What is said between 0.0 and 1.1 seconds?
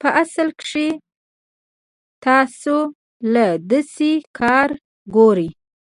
پۀ اصل کښې